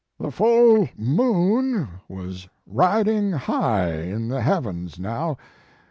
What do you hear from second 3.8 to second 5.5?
in the heavens now.